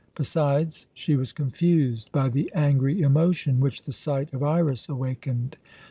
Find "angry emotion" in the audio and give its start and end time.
2.55-3.59